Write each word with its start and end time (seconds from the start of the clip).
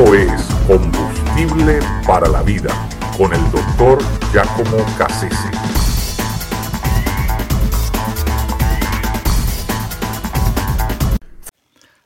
Es 0.00 0.42
Combustible 0.66 1.78
para 2.06 2.26
la 2.26 2.42
Vida 2.42 2.88
con 3.18 3.34
el 3.34 3.50
doctor 3.50 3.98
Giacomo 4.32 4.78
Cassese. 4.96 5.50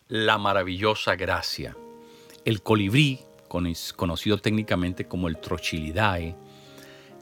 La 0.09 0.39
maravillosa 0.39 1.15
gracia. 1.15 1.77
El 2.45 2.63
colibrí, 2.63 3.21
conocido 3.97 4.39
técnicamente 4.39 5.07
como 5.07 5.29
el 5.29 5.39
Trochilidae, 5.39 6.35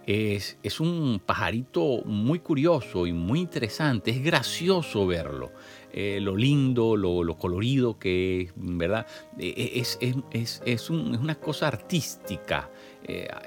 es, 0.06 0.80
un 0.80 1.20
pajarito 1.24 2.02
muy 2.04 2.40
curioso 2.40 3.06
y 3.06 3.12
muy 3.12 3.40
interesante, 3.40 4.10
es 4.10 4.22
gracioso 4.22 5.06
verlo. 5.06 5.52
Eh, 5.92 6.20
lo 6.22 6.36
lindo, 6.36 6.96
lo, 6.96 7.36
colorido 7.36 7.98
que 7.98 8.42
es, 8.42 8.52
¿verdad? 8.56 9.06
Eh, 9.38 9.52
eh, 9.56 9.70
es, 9.74 9.98
es, 10.30 10.62
es 10.64 10.90
una 10.90 11.34
cosa 11.34 11.68
artística, 11.68 12.70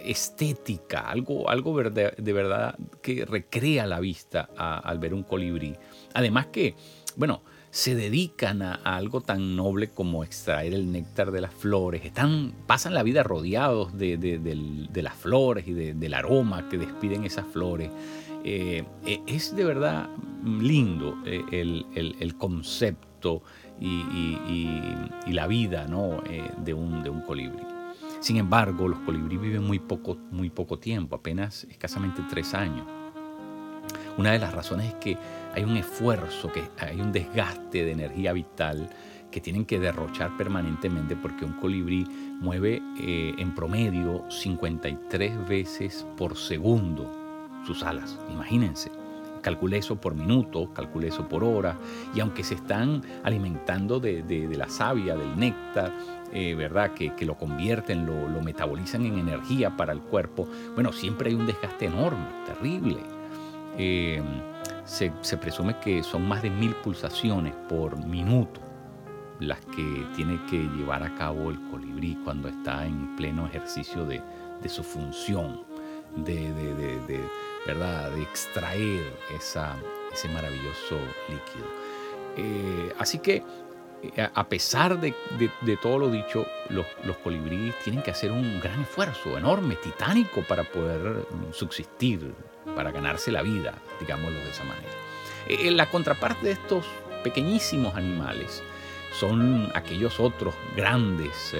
estética, 0.01 1.09
algo, 1.09 1.49
algo 1.49 1.81
de 1.81 2.33
verdad 2.33 2.77
que 3.01 3.25
recrea 3.25 3.87
la 3.87 3.99
vista 3.99 4.49
al 4.55 4.99
ver 4.99 5.13
un 5.13 5.23
colibrí. 5.23 5.75
Además 6.13 6.47
que, 6.47 6.75
bueno, 7.15 7.41
se 7.75 7.93
dedican 7.93 8.61
a, 8.61 8.75
algo 8.75 9.19
tan 9.19 9.57
noble 9.57 9.89
como 9.89 10.23
extraer 10.23 10.73
el 10.73 10.93
néctar 10.93 11.31
de 11.31 11.41
las 11.41 11.53
flores, 11.53 12.05
están, 12.05 12.53
pasan 12.67 12.93
la 12.93 13.03
vida 13.03 13.21
rodeados 13.21 13.97
de, 13.97 15.01
las 15.03 15.13
flores 15.13 15.67
y 15.67 15.73
del 15.73 16.13
aroma 16.13 16.69
que 16.69 16.77
despiden 16.77 17.25
esas 17.25 17.45
flores. 17.47 17.91
Eh, 18.45 18.85
eh, 19.05 19.19
es 19.27 19.53
de 19.57 19.65
verdad 19.65 20.07
lindo 20.45 21.17
eh, 21.25 21.43
el, 21.51 22.35
concepto 22.37 23.43
y, 23.81 25.33
la 25.33 25.45
vida 25.45 25.85
¿no? 25.85 26.23
de, 26.63 26.73
un, 26.73 27.03
de 27.03 27.09
un 27.09 27.19
colibrí. 27.23 27.63
Sin 28.21 28.37
embargo, 28.37 28.87
los 28.87 28.99
colibrí 28.99 29.35
viven 29.35 29.65
muy 29.65 29.79
poco, 29.79 30.15
muy 30.31 30.49
poco 30.49 30.79
tiempo, 30.79 31.17
apenas 31.17 31.65
escasamente 31.65 32.21
tres 32.29 32.53
años. 32.53 33.04
Una 34.17 34.31
de 34.31 34.39
las 34.39 34.53
razones 34.53 34.87
es 34.87 34.95
que 34.95 35.17
hay 35.53 35.63
un 35.63 35.77
esfuerzo, 35.77 36.51
que 36.51 36.63
hay 36.79 37.01
un 37.01 37.11
desgaste 37.11 37.83
de 37.83 37.91
energía 37.91 38.33
vital 38.33 38.89
que 39.31 39.41
tienen 39.41 39.65
que 39.65 39.79
derrochar 39.79 40.37
permanentemente 40.37 41.15
porque 41.17 41.43
un 41.43 41.53
colibrí 41.53 42.05
mueve 42.39 42.81
en 42.97 43.53
promedio 43.53 44.23
53 44.29 45.47
veces 45.47 46.05
por 46.15 46.37
segundo 46.37 47.11
sus 47.65 47.83
alas. 47.83 48.17
Imagínense. 48.31 48.91
Calcule 49.41 49.77
eso 49.77 49.95
por 49.97 50.15
minuto, 50.15 50.73
calcule 50.73 51.09
eso 51.09 51.27
por 51.27 51.43
hora, 51.43 51.77
y 52.15 52.19
aunque 52.19 52.43
se 52.43 52.55
están 52.55 53.03
alimentando 53.23 53.99
de, 53.99 54.49
la 54.57 54.67
savia, 54.69 55.15
del 55.15 55.37
néctar, 55.37 55.93
eh, 56.33 56.55
¿verdad? 56.55 56.93
Que, 56.95 57.13
lo 57.25 57.35
convierten, 57.37 58.07
lo, 58.07 58.41
metabolizan 58.41 59.05
en 59.05 59.19
energía 59.19 59.77
para 59.77 59.93
el 59.93 59.99
cuerpo, 59.99 60.47
bueno, 60.73 60.91
siempre 60.91 61.29
hay 61.29 61.35
un 61.35 61.45
desgaste 61.45 61.85
enorme, 61.85 62.25
terrible. 62.47 62.97
Eh, 63.77 64.21
se, 64.85 65.37
presume 65.37 65.79
que 65.79 66.03
son 66.03 66.27
más 66.27 66.41
de 66.41 66.49
mil 66.49 66.73
pulsaciones 66.75 67.53
por 67.67 67.97
minuto 68.05 68.61
las 69.39 69.59
que 69.65 70.05
tiene 70.15 70.39
que 70.49 70.57
llevar 70.57 71.03
a 71.03 71.13
cabo 71.15 71.49
el 71.49 71.59
colibrí 71.69 72.17
cuando 72.23 72.47
está 72.47 72.85
en 72.85 73.15
pleno 73.17 73.47
ejercicio 73.47 74.05
de, 74.05 74.21
su 74.69 74.83
función 74.83 75.63
de, 76.15 76.47
extraer 78.21 79.13
ese 79.35 80.29
maravilloso 80.29 80.97
líquido. 81.27 81.67
Eh, 82.37 82.93
así 82.97 83.19
que, 83.19 83.43
eh, 84.03 84.29
a 84.33 84.47
pesar 84.47 84.99
de, 84.99 85.13
todo 85.81 85.99
lo 85.99 86.09
dicho, 86.09 86.45
los, 86.69 86.85
los, 87.03 87.17
colibríes 87.17 87.77
tienen 87.83 88.01
que 88.03 88.11
hacer 88.11 88.31
un 88.31 88.59
gran 88.61 88.81
esfuerzo, 88.81 89.37
enorme, 89.37 89.75
titánico, 89.75 90.43
para 90.47 90.63
poder 90.63 91.27
subsistir, 91.51 92.33
para 92.75 92.91
ganarse 92.91 93.31
la 93.31 93.41
vida, 93.41 93.73
digámoslo 93.99 94.39
de 94.39 94.49
esa 94.49 94.63
manera. 94.63 94.91
Eh, 95.47 95.71
la 95.71 95.89
contraparte 95.89 96.47
de 96.47 96.53
estos 96.53 96.85
pequeñísimos 97.23 97.95
animales 97.95 98.63
son 99.19 99.71
aquellos 99.73 100.19
otros 100.19 100.53
grandes, 100.75 101.55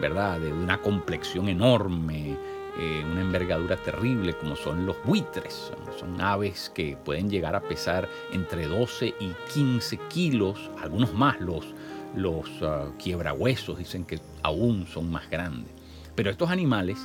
¿verdad? 0.00 0.40
De 0.40 0.52
una 0.52 0.78
complexión 0.78 1.48
enorme, 1.48 2.36
eh, 2.80 3.04
una 3.04 3.22
envergadura 3.22 3.76
terrible 3.76 4.34
como 4.34 4.54
son 4.54 4.86
los 4.86 4.96
buitres. 5.04 5.72
Son, 5.98 6.20
aves 6.20 6.70
que 6.72 6.96
pueden 6.96 7.28
llegar 7.28 7.56
a 7.56 7.60
pesar 7.60 8.08
entre 8.32 8.68
12 8.68 9.14
y 9.18 9.32
15 9.52 9.98
kilos, 10.08 10.70
algunos 10.80 11.12
más 11.12 11.40
los, 11.40 11.74
los 12.14 12.48
uh, 12.62 12.92
quiebrahuesos 12.96 13.78
dicen 13.78 14.04
que 14.04 14.20
aún 14.44 14.86
son 14.86 15.10
más 15.10 15.28
grandes. 15.28 15.72
Pero 16.14 16.30
estos 16.30 16.50
animales, 16.50 16.98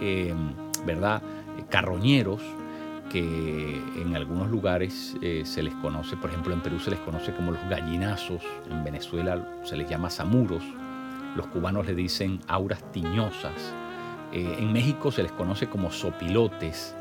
eh, 0.00 0.32
¿verdad? 0.86 1.20
Carroñeros, 1.68 2.40
que 3.10 3.82
en 3.96 4.14
algunos 4.16 4.50
lugares 4.50 5.16
eh, 5.22 5.42
se 5.44 5.62
les 5.62 5.74
conoce, 5.76 6.16
por 6.16 6.30
ejemplo 6.30 6.52
en 6.52 6.60
Perú 6.60 6.78
se 6.78 6.90
les 6.90 7.00
conoce 7.00 7.32
como 7.32 7.52
los 7.52 7.60
gallinazos, 7.68 8.42
en 8.70 8.84
Venezuela 8.84 9.44
se 9.64 9.76
les 9.76 9.88
llama 9.88 10.10
samuros, 10.10 10.62
los 11.36 11.46
cubanos 11.46 11.86
le 11.86 11.94
dicen 11.94 12.40
auras 12.46 12.82
tiñosas, 12.92 13.74
eh, 14.32 14.56
en 14.58 14.72
México 14.72 15.10
se 15.10 15.22
les 15.22 15.32
conoce 15.32 15.68
como 15.68 15.90
sopilotes, 15.90 16.94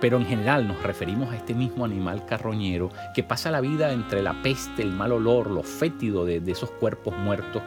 pero 0.00 0.16
en 0.16 0.26
general 0.26 0.66
nos 0.66 0.82
referimos 0.82 1.32
a 1.32 1.36
este 1.36 1.54
mismo 1.54 1.84
animal 1.84 2.24
carroñero 2.24 2.90
que 3.14 3.22
pasa 3.22 3.50
la 3.50 3.60
vida 3.60 3.92
entre 3.92 4.22
la 4.22 4.42
peste, 4.42 4.82
el 4.82 4.92
mal 4.92 5.12
olor, 5.12 5.50
lo 5.50 5.62
fétido 5.62 6.24
de, 6.24 6.42
esos 6.46 6.70
cuerpos 6.70 7.16
muertos 7.16 7.62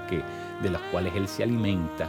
de 0.61 0.69
los 0.69 0.81
cuales 0.91 1.13
él 1.15 1.27
se 1.27 1.43
alimenta. 1.43 2.07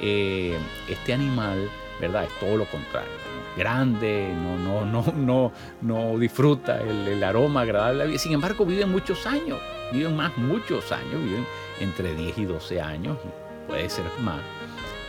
Eh, 0.00 0.58
este 0.88 1.14
animal, 1.14 1.68
¿verdad? 2.00 2.24
Es 2.24 2.38
todo 2.38 2.56
lo 2.56 2.64
contrario. 2.66 3.10
Grande, 3.56 4.32
no, 4.34 4.56
no, 4.56 4.84
no, 5.12 5.12
no, 5.14 5.52
no 5.82 6.18
disfruta 6.18 6.80
el, 6.80 7.22
aroma 7.22 7.62
agradable. 7.62 8.18
Sin 8.18 8.32
embargo, 8.32 8.64
viven 8.64 8.90
muchos 8.90 9.26
años, 9.26 9.58
viven 9.92 10.16
más, 10.16 10.36
muchos 10.36 10.92
años, 10.92 11.22
viven 11.22 11.46
entre 11.80 12.14
10 12.14 12.38
y 12.38 12.44
12 12.44 12.80
años, 12.80 13.18
puede 13.66 13.88
ser 13.88 14.04
más. 14.20 14.40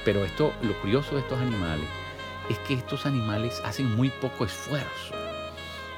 Pero 0.05 0.23
esto, 0.23 0.53
lo 0.61 0.73
curioso 0.79 1.15
de 1.15 1.21
estos 1.21 1.39
animales 1.39 1.87
es 2.49 2.57
que 2.59 2.75
estos 2.75 3.05
animales 3.05 3.61
hacen 3.65 3.93
muy 3.95 4.09
poco 4.09 4.45
esfuerzo. 4.45 5.13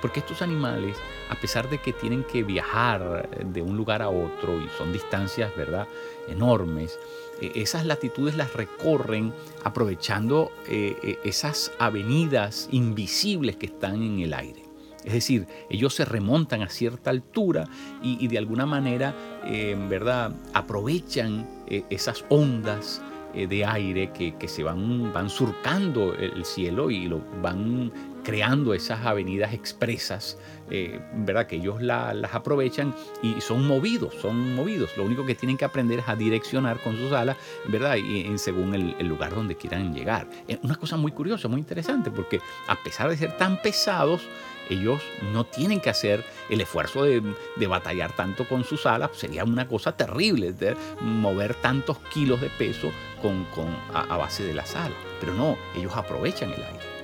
Porque 0.02 0.22
estos 0.22 0.42
animales, 0.42 0.98
a 1.30 1.36
pesar 1.36 1.70
de 1.70 1.78
que 1.78 1.94
tienen 1.94 2.24
que 2.24 2.44
viajar 2.44 3.30
de 3.46 3.62
un 3.62 3.78
lugar 3.78 4.02
a 4.02 4.10
otro 4.10 4.60
y 4.60 4.68
son 4.78 4.92
distancias, 4.92 5.56
¿verdad?, 5.56 5.88
enormes, 6.28 7.00
e, 7.42 7.52
esas 7.62 7.86
latitudes 7.86 8.36
las 8.36 8.54
recorren 8.54 9.34
aprovechando 9.64 10.52
eh, 10.68 11.20
esas 11.24 11.72
avenidas 11.80 12.68
invisibles 12.72 13.56
que 13.56 13.68
están 13.68 14.02
en 14.02 14.20
el 14.20 14.34
aire. 14.34 14.70
Es 15.04 15.14
decir, 15.14 15.48
ellos 15.70 15.94
se 15.94 16.06
remontan 16.06 16.62
a 16.62 16.70
cierta 16.70 17.10
altura 17.10 17.68
y, 18.02 18.28
de 18.28 18.38
alguna 18.38 18.66
manera, 18.66 19.16
eh, 19.46 19.76
¿verdad?, 19.90 20.36
aprovechan 20.54 21.48
eh, 21.68 21.84
esas 21.90 22.26
ondas 22.30 23.02
eh, 23.34 23.48
de 23.48 23.66
aire 23.66 24.12
que, 24.12 24.48
se 24.48 24.64
van, 24.64 25.14
van 25.14 25.30
surcando 25.30 26.14
el 26.14 26.44
cielo 26.44 26.92
y 26.92 27.08
lo 27.08 27.22
van 27.42 27.92
creando 28.30 28.76
esas 28.76 29.08
avenidas 29.08 29.56
expresas, 29.56 30.38
eh, 30.70 31.00
¿verdad? 31.16 31.48
Que 31.48 31.56
ellos 31.56 31.82
las 31.82 32.36
aprovechan 32.36 32.94
y 33.24 33.42
son 33.42 33.66
movidos, 33.66 34.14
son 34.22 34.54
movidos. 34.54 34.96
Lo 34.98 35.04
único 35.04 35.26
que 35.26 35.34
tienen 35.34 35.58
que 35.58 35.66
aprender 35.66 35.98
es 35.98 36.08
a 36.08 36.16
direccionar 36.16 36.80
con 36.80 36.96
sus 36.96 37.12
alas, 37.12 37.38
¿verdad? 37.66 37.96
Y, 37.96 38.38
según 38.38 38.76
el, 38.76 39.08
lugar 39.08 39.34
donde 39.34 39.56
quieran 39.56 39.96
llegar. 39.96 40.28
Es 40.48 40.60
una 40.62 40.76
cosa 40.76 40.96
muy 40.96 41.12
curiosa, 41.12 41.48
muy 41.48 41.60
interesante, 41.60 42.12
porque 42.12 42.40
a 42.68 42.76
pesar 42.76 43.10
de 43.10 43.18
ser 43.18 43.36
tan 43.36 43.60
pesados, 43.64 44.22
ellos 44.70 45.02
no 45.34 45.44
tienen 45.48 45.80
que 45.82 45.90
hacer 45.90 46.24
el 46.52 46.62
esfuerzo 46.62 47.06
de, 47.06 47.24
batallar 47.68 48.16
tanto 48.16 48.48
con 48.48 48.64
sus 48.64 48.86
alas. 48.86 49.10
Sería 49.16 49.44
una 49.44 49.68
cosa 49.68 49.98
terrible 49.98 50.54
mover 51.02 51.56
tantos 51.56 51.98
kilos 52.14 52.42
de 52.42 52.52
peso 52.52 52.92
con, 53.24 53.48
a, 53.92 54.18
base 54.18 54.44
de 54.44 54.54
las 54.54 54.76
alas. 54.76 55.00
Pero 55.20 55.34
no, 55.34 55.58
ellos 55.76 55.94
aprovechan 55.96 56.52
el 56.52 56.64
aire. 56.64 56.99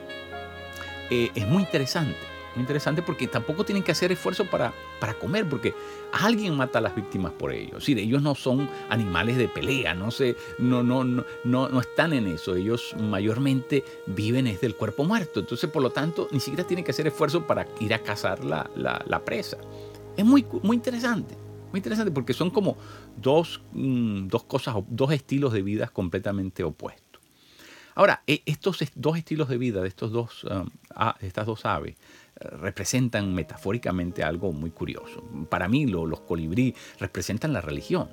Eh, 1.10 1.32
es 1.36 1.48
muy 1.48 1.64
interesante 1.64 2.36
muy 2.56 2.62
interesante 2.62 3.02
porque 3.02 3.28
tampoco 3.28 3.66
tienen 3.66 3.84
que 3.84 3.92
hacer 3.92 4.12
esfuerzo 4.12 4.46
para, 4.46 4.74
para 5.00 5.14
comer, 5.14 5.48
porque 5.48 5.74
alguien 6.14 6.56
mata 6.56 6.80
a 6.80 6.82
las 6.82 6.96
víctimas 6.96 7.34
por 7.34 7.52
ellos. 7.52 7.84
Sí, 7.84 7.94
ellos 7.98 8.22
no 8.22 8.34
son 8.34 8.70
animales 8.90 9.38
de 9.38 9.48
pelea, 9.48 9.94
no, 9.94 10.10
se, 10.10 10.36
no, 10.58 10.82
no, 10.82 11.04
no, 11.04 11.24
no, 11.44 11.80
están 11.80 12.14
en 12.14 12.28
eso. 12.28 12.56
Ellos 12.56 12.96
mayormente 12.98 13.84
viven 14.08 14.46
desde 14.46 14.68
el 14.68 14.76
cuerpo 14.76 15.04
muerto. 15.04 15.42
Entonces, 15.42 15.70
por 15.70 15.84
lo 15.84 15.92
tanto, 15.92 16.28
ni 16.32 16.40
siquiera 16.40 16.66
tienen 16.66 16.86
que 16.86 16.92
hacer 16.92 17.08
esfuerzo 17.08 17.46
para 17.46 17.68
ir 17.80 17.94
a 17.94 18.00
cazar 18.00 18.44
la, 18.44 19.22
presa. 19.26 19.58
Es 20.16 20.26
muy, 20.26 20.46
muy 20.64 20.78
interesante. 20.78 21.36
Muy 21.72 21.80
interesante 21.80 22.12
porque 22.12 22.32
son 22.32 22.52
como 22.52 22.78
dos, 23.22 23.62
mm, 23.74 24.28
dos 24.28 24.44
cosas, 24.46 24.76
dos 24.88 25.12
estilos 25.12 25.52
de 25.52 25.62
vida 25.62 25.88
completamente 25.88 26.64
opuestos. 26.64 27.05
Ahora, 27.96 28.22
e, 28.28 28.44
estos 28.46 28.84
dos 28.96 29.18
estilos 29.18 29.48
de 29.48 29.58
vida 29.58 29.82
de 29.82 29.88
estos 29.88 30.12
dos, 30.12 30.44
um, 30.44 30.68
estas 31.22 31.46
dos 31.46 31.66
aves 31.66 31.96
representan 32.36 33.34
metafóricamente 33.34 34.24
algo 34.24 34.52
muy 34.52 34.70
curioso. 34.70 35.24
Para 35.50 35.68
mí 35.68 35.86
los 35.88 36.20
colibrí 36.22 36.76
representan 37.00 37.54
la 37.54 37.62
religión, 37.62 38.10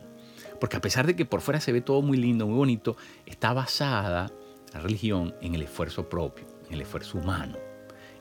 Porque 0.61 0.77
a 0.77 0.81
pesar 0.81 1.07
de 1.07 1.17
que 1.17 1.25
por 1.25 1.41
fuera 1.41 1.61
se 1.61 1.73
ve 1.73 1.81
todo 1.81 2.03
muy 2.03 2.17
lindo, 2.17 2.47
muy 2.47 2.57
bonito, 2.57 2.97
está 3.27 3.53
basada 3.53 4.31
la 4.73 4.81
religión 4.81 5.35
en 5.41 5.57
el 5.57 5.63
esfuerzo 5.63 6.09
propio, 6.09 6.47
en 6.69 6.75
el 6.75 6.83
esfuerzo 6.83 7.19
humano, 7.19 7.59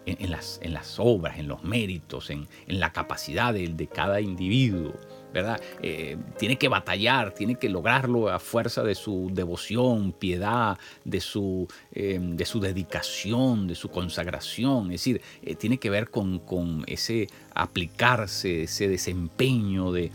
en, 0.08 0.32
las, 0.32 0.60
en 0.64 0.74
las, 0.74 0.98
obras, 0.98 1.38
en 1.38 1.48
los 1.48 1.64
méritos, 1.64 2.32
en, 2.32 2.48
la 2.68 2.92
capacidad 2.92 3.54
de 3.54 3.88
cada 3.88 4.22
individuo. 4.22 4.94
¿Verdad? 5.34 5.62
Eh, 5.82 6.18
tiene 6.38 6.58
que 6.58 6.68
batallar, 6.68 7.34
tiene 7.34 7.56
que 7.56 7.70
lograrlo 7.70 8.30
a 8.30 8.40
fuerza 8.40 8.84
de 8.84 8.96
su 8.96 9.30
devoción, 9.34 10.12
piedad, 10.12 10.78
de 11.06 11.22
su, 11.22 11.68
eh, 11.94 12.20
de 12.22 12.46
su 12.46 12.60
dedicación, 12.60 13.68
de 13.68 13.76
su 13.76 13.90
consagración. 13.90 14.86
Es 14.86 15.02
decir, 15.02 15.22
eh, 15.42 15.56
tiene 15.56 15.78
que 15.78 15.90
ver 15.90 16.10
con, 16.10 16.42
ese 16.88 17.28
aplicarse, 17.54 18.64
ese 18.64 18.88
desempeño 18.88 19.92
de, 19.92 20.12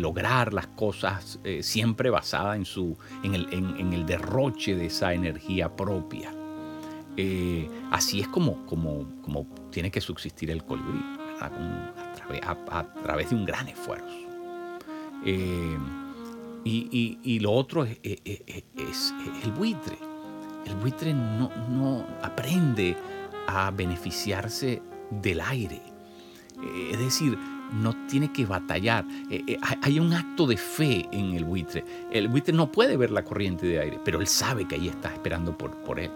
lograr 0.00 0.52
las 0.52 0.66
cosas 0.68 1.40
siempre 1.60 2.10
basada 2.10 2.56
en, 2.56 2.64
su, 2.64 2.96
en, 3.22 3.34
el, 3.92 4.06
derroche 4.06 4.76
de 4.76 4.86
esa 4.86 5.12
energía 5.12 5.74
propia. 5.74 6.32
así 7.90 8.20
es 8.20 8.28
como, 8.28 8.64
como, 8.66 9.08
como 9.22 9.46
tiene 9.70 9.90
que 9.90 10.00
subsistir 10.00 10.50
el 10.50 10.64
colibrí, 10.64 11.02
a 11.40 12.84
través 13.02 13.30
de 13.30 13.36
un 13.36 13.44
gran 13.44 13.68
esfuerzo. 13.68 14.27
Eh, 15.24 15.78
y, 16.64 17.38
lo 17.40 17.52
otro 17.52 17.84
es, 17.84 17.96
el 18.02 19.52
buitre. 19.52 19.98
El 20.66 20.74
buitre 20.76 21.14
no, 21.14 22.04
aprende 22.22 22.96
a 23.46 23.70
beneficiarse 23.70 24.82
del 25.10 25.40
aire. 25.40 25.80
Eh, 26.62 26.90
es 26.92 26.98
decir, 26.98 27.38
no 27.72 27.94
tiene 28.06 28.32
que 28.32 28.44
batallar. 28.44 29.06
Eh, 29.30 29.56
hay 29.82 29.98
un 29.98 30.12
acto 30.12 30.46
de 30.46 30.56
fe 30.56 31.08
en 31.10 31.34
el 31.34 31.44
buitre. 31.44 31.84
El 32.10 32.28
buitre 32.28 32.52
no 32.52 32.70
puede 32.70 32.96
ver 32.96 33.10
la 33.10 33.24
corriente 33.24 33.66
de 33.66 33.80
aire, 33.80 33.98
pero 34.04 34.20
él 34.20 34.26
sabe 34.26 34.66
que 34.66 34.74
ahí 34.74 34.88
está 34.88 35.10
esperando 35.10 35.56
por, 35.56 35.74
por 35.84 35.98
él. 35.98 36.10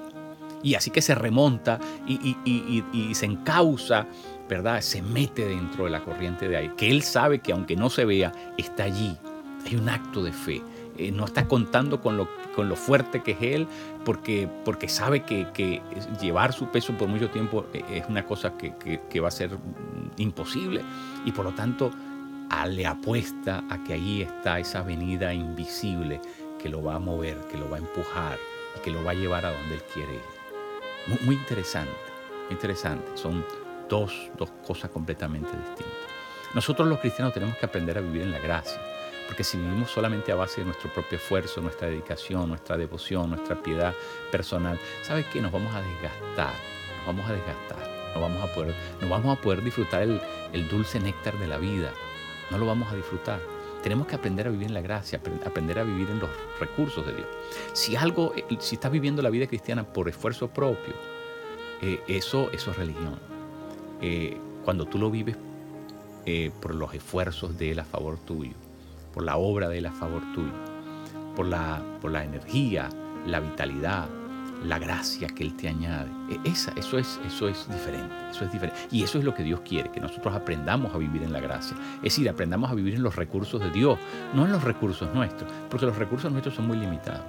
Y 0.63 0.75
así 0.75 0.91
que 0.91 1.03
se 1.03 1.15
remonta 1.15 1.81
y, 2.07 2.37
y 2.45 3.15
se 3.15 3.27
encausa 3.27 4.07
¿verdad? 4.53 4.83
Se 4.83 5.01
mete 5.01 5.47
dentro 5.47 5.85
de 5.85 5.91
la 5.91 6.03
corriente 6.03 6.47
de 6.47 6.59
aire, 6.59 6.75
que 6.77 6.91
él 6.91 7.03
sabe 7.03 7.39
que 7.39 7.53
aunque 7.53 7.75
no 7.75 7.89
se 7.89 8.05
vea, 8.05 8.33
está 8.59 8.85
allí. 8.85 9.17
Hay 9.65 9.77
un 9.77 9.89
acto 9.89 10.23
de 10.23 10.33
fe. 10.33 10.61
Eh, 10.99 11.11
no 11.11 11.25
está 11.25 11.49
contando 11.49 12.03
con 12.03 12.19
lo, 12.19 12.29
con 12.55 12.69
lo 12.69 12.77
fuerte 12.77 13.23
que 13.23 13.31
es 13.31 13.39
él, 13.41 13.67
porque, 14.05 14.47
porque 14.65 14.89
sabe 14.89 15.23
que, 15.23 15.81
llevar 16.21 16.53
su 16.53 16.67
peso 16.67 16.93
por 16.99 17.09
mucho 17.09 17.31
tiempo 17.31 17.65
eh, 17.73 17.83
es 17.91 18.05
una 18.11 18.27
cosa 18.27 18.53
que, 18.59 19.21
va 19.21 19.29
a 19.29 19.31
ser 19.31 19.57
imposible. 20.19 20.83
Y 21.25 21.33
por 21.33 21.47
lo 21.47 21.53
tanto, 21.53 21.91
le 22.69 22.87
apuesta 22.87 23.65
a 23.71 23.83
que 23.83 23.95
ahí 23.95 24.21
está 24.21 24.59
esa 24.59 24.81
avenida 24.81 25.33
invisible 25.33 26.21
que 26.61 26.69
lo 26.69 26.83
va 26.83 26.97
a 26.97 26.99
mover, 26.99 27.41
que 27.51 27.57
lo 27.57 27.71
va 27.71 27.79
a 27.79 27.81
empujar 27.81 28.39
y 28.77 28.81
que 28.81 28.91
lo 28.91 29.03
va 29.03 29.13
a 29.13 29.15
llevar 29.15 29.47
a 29.47 29.53
donde 29.53 29.77
él 29.77 29.83
quiere 29.95 30.13
ir. 30.13 30.21
Muy, 31.07 31.19
muy 31.25 31.35
interesante, 31.37 31.91
muy 32.49 32.53
interesante. 32.53 33.07
Son 33.15 33.43
dos, 33.93 34.49
cosas 34.67 34.91
completamente 34.91 35.51
distintas. 35.51 35.93
Nosotros 36.55 36.89
los 36.89 36.99
cristianos 36.99 37.35
tenemos 37.35 37.57
que 37.59 37.67
aprender 37.67 37.99
a 37.99 38.01
vivir 38.01 38.23
en 38.23 38.33
la 38.33 38.39
gracia, 38.39 38.81
porque 39.29 39.45
si 39.45 39.59
vivimos 39.59 39.91
solamente 39.91 40.33
a 40.33 40.35
base 40.35 40.63
de 40.63 40.67
nuestro 40.67 40.91
propio 40.93 41.19
esfuerzo, 41.19 41.61
nuestra 41.61 41.89
dedicación, 41.89 42.49
nuestra 42.49 42.79
devoción, 42.79 43.29
nuestra 43.31 43.63
piedad 43.63 43.95
personal, 44.31 44.81
¿sabe 45.03 45.27
qué? 45.31 45.43
Nos 45.43 45.53
vamos 45.53 45.75
a 45.75 45.83
desgastar, 45.83 46.55
nos 46.99 47.07
vamos 47.07 47.29
a 47.29 47.33
desgastar, 47.35 48.13
no 48.15 48.21
vamos 48.23 48.43
a 48.43 48.55
poder, 48.55 48.75
no 49.01 49.09
vamos 49.11 49.39
a 49.39 49.41
poder 49.41 49.63
disfrutar 49.63 50.03
el, 50.03 50.21
el 50.55 50.69
dulce 50.69 50.99
néctar 50.99 51.39
de 51.39 51.47
la 51.47 51.59
vida, 51.59 51.93
no 52.51 52.57
lo 52.57 52.67
vamos 52.67 52.91
a 52.91 52.97
disfrutar. 52.97 53.41
Tenemos 53.83 54.07
que 54.07 54.15
aprender 54.15 54.47
a 54.47 54.51
vivir 54.51 54.69
en 54.69 54.75
la 54.75 54.81
gracia, 54.81 55.21
aprender 55.45 55.79
a 55.81 55.83
vivir 55.83 56.09
en 56.09 56.21
los 56.21 56.31
recursos 56.61 57.05
de 57.05 57.15
Dios. 57.15 57.27
Si 57.73 57.97
algo, 57.97 58.33
eh, 58.37 58.45
si 58.61 58.77
estás 58.77 58.93
viviendo 58.93 59.21
la 59.23 59.31
vida 59.31 59.47
cristiana 59.49 59.83
por 59.83 60.09
esfuerzo 60.09 60.49
propio, 60.49 60.95
eh, 61.83 62.01
eso, 62.07 62.49
eso 62.53 62.71
es 62.71 62.77
religión. 62.77 63.32
Eh, 64.03 64.37
cuando 64.65 64.85
tú 64.85 64.99
lo 64.99 65.11
vives 65.11 65.37
eh, 66.27 66.51
por 66.61 66.75
los 66.75 66.93
esfuerzos 66.95 67.57
de 67.57 67.73
Él 67.73 67.79
a 67.79 67.85
favor 67.85 68.19
tuyo, 68.19 68.55
por 69.15 69.23
la 69.23 69.37
obra 69.37 69.69
de 69.69 69.79
Él 69.79 69.87
a 69.87 69.93
favor 69.93 70.23
tuyo, 70.35 70.53
por 71.35 71.47
la, 71.47 71.83
por 72.01 72.11
la 72.11 72.25
energía, 72.25 72.89
la 73.27 73.41
vitalidad, 73.41 74.09
la 74.65 74.79
gracia 74.79 75.29
que 75.29 75.43
Él 75.43 75.57
te 75.57 75.69
añade. 75.69 76.11
E, 76.31 76.49
esa, 76.49 76.73
eso, 76.73 76.99
es, 76.99 77.21
eso 77.27 77.49
es 77.49 77.69
diferente, 77.69 78.15
eso 78.31 78.45
es 78.45 78.53
diferente. 78.53 78.79
Y 78.91 79.03
eso 79.03 79.19
es 79.19 79.25
lo 79.25 79.35
que 79.35 79.43
Dios 79.43 79.61
quiere, 79.61 79.91
que 79.91 80.01
nosotros 80.01 80.35
aprendamos 80.35 80.95
a 80.95 80.99
vivir 80.99 81.23
en 81.23 81.33
la 81.33 81.41
gracia. 81.41 81.77
Es 81.97 82.03
decir, 82.15 82.29
aprendamos 82.29 82.71
a 82.71 82.75
vivir 82.75 82.95
en 82.95 83.03
los 83.03 83.17
recursos 83.17 83.61
de 83.61 83.71
Dios, 83.71 83.99
no 84.35 84.45
en 84.45 84.53
los 84.53 84.63
recursos 84.63 85.13
nuestros, 85.15 85.51
porque 85.71 85.87
los 85.87 85.97
recursos 85.97 86.31
nuestros 86.31 86.55
son 86.55 86.67
muy 86.67 86.77
limitados, 86.77 87.25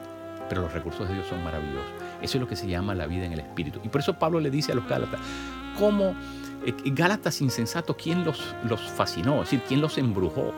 pero 0.49 0.61
los 0.61 0.73
recursos 0.73 1.07
de 1.07 1.15
Dios 1.15 1.27
son 1.27 1.43
maravillosos. 1.43 1.91
Eso 2.21 2.37
es 2.37 2.41
lo 2.41 2.47
que 2.47 2.55
se 2.55 2.67
llama 2.67 2.95
la 2.95 3.07
vida 3.07 3.25
en 3.25 3.33
el 3.33 3.39
Espíritu. 3.39 3.79
Y 3.83 3.89
por 3.89 4.01
eso 4.01 4.13
Pablo 4.13 4.39
le 4.39 4.49
dice 4.49 4.71
a 4.71 4.75
los 4.75 4.87
Gálatas, 4.87 5.19
¿cómo 5.77 6.15
Gálatas 6.85 7.41
insensatos, 7.41 7.95
¿quién 7.95 8.23
los, 8.23 8.55
los 8.69 8.81
fascinó? 8.81 9.43
Es 9.43 9.51
decir, 9.51 9.61
¿quién 9.67 9.81
los 9.81 9.97
embrujó? 9.97 10.53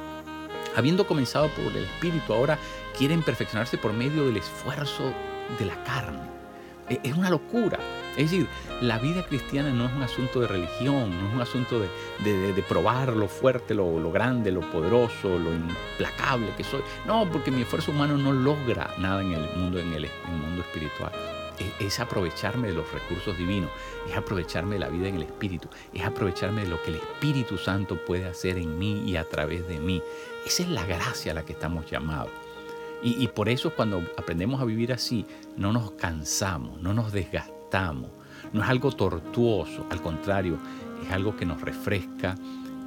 Habiendo 0.76 1.08
comenzado 1.08 1.50
por 1.50 1.76
el 1.76 1.86
Espíritu, 1.86 2.34
ahora 2.34 2.60
quieren 2.98 3.24
perfeccionarse 3.24 3.78
por 3.78 3.94
medio 3.94 4.26
del 4.26 4.38
esfuerzo 4.38 5.14
de 5.58 5.66
la 5.66 5.84
carne. 5.84 6.20
E, 6.90 7.00
es 7.04 7.16
una 7.16 7.30
locura. 7.30 7.80
Es 8.18 8.32
decir, 8.32 8.48
la 8.82 9.00
vida 9.00 9.26
cristiana 9.26 9.72
no 9.72 9.86
es 9.86 9.94
un 9.94 10.04
asunto 10.04 10.40
de 10.40 10.48
religión, 10.48 11.10
no 11.20 11.28
es 11.28 11.34
un 11.34 11.42
asunto 11.42 11.80
de, 11.80 12.64
probar 12.68 13.16
lo 13.16 13.28
fuerte, 13.28 13.74
lo, 13.74 14.12
grande, 14.12 14.52
lo 14.52 14.62
poderoso, 14.72 15.40
lo 15.40 15.54
implacable 15.54 16.54
que 16.56 16.64
soy. 16.64 16.82
No, 17.06 17.28
porque 17.30 17.52
mi 17.52 17.64
esfuerzo 17.64 17.92
humano 17.92 18.18
no 18.18 18.32
logra 18.32 18.94
nada 19.00 19.22
en 19.22 19.34
el 19.34 19.50
mundo, 19.56 19.80
en 19.80 19.94
el 19.94 20.10
mundo 20.28 20.62
espiritual 20.62 21.12
es 21.80 22.00
aprovecharme 22.00 22.70
de 22.70 22.74
los 22.74 22.92
recursos 22.92 23.38
divinos, 23.38 23.70
es 24.10 24.16
aprovecharme 24.16 24.76
de 24.76 24.80
la 24.80 24.90
vida 24.90 25.08
en 25.08 25.16
el 25.16 25.24
Espíritu, 25.24 25.68
es 25.94 26.04
aprovecharme 26.04 26.64
de 26.64 26.70
lo 26.70 26.82
que 26.82 26.92
el 26.92 26.96
Espíritu 26.96 27.58
Santo 27.58 28.04
puede 28.06 28.26
hacer 28.26 28.58
en 28.58 28.78
mí 28.78 29.04
y 29.06 29.16
a 29.16 29.28
través 29.28 29.68
de 29.68 29.80
mí. 29.80 30.02
Esa 30.46 30.64
es 30.64 30.70
la 30.70 30.86
gracia 30.86 31.32
a 31.32 31.36
la 31.36 31.46
que 31.46 31.54
estamos 31.54 31.90
llamados. 31.90 32.32
Y, 33.04 33.28
por 33.28 33.50
eso 33.50 33.76
cuando 33.76 34.04
aprendemos 34.18 34.60
a 34.60 34.66
vivir 34.66 34.92
así, 34.92 35.28
no 35.58 35.72
nos 35.72 35.92
cansamos, 35.92 36.82
no 36.82 36.92
nos 36.92 37.12
desgastamos, 37.12 38.10
no 38.52 38.64
es 38.64 38.70
algo 38.70 38.92
tortuoso, 38.92 39.86
al 39.92 40.02
contrario, 40.02 40.58
es 41.04 41.12
algo 41.12 41.36
que 41.36 41.46
nos 41.46 41.62
refresca, 41.62 42.34